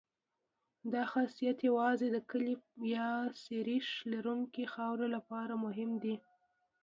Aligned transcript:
دا 0.93 1.03
خاصیت 1.11 1.57
یوازې 1.69 2.07
د 2.11 2.17
کلې 2.29 2.55
یا 2.95 3.09
سریښ 3.43 3.87
لرونکې 4.11 4.65
خاورې 4.73 5.07
لپاره 5.15 5.53
مهم 5.65 5.91
دی 6.03 6.15